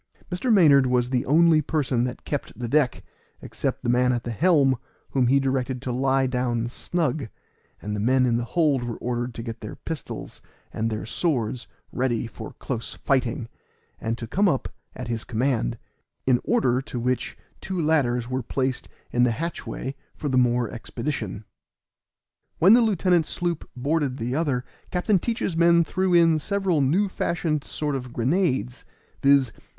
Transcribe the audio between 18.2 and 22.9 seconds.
were placed in the hatchway for the more expedition. When the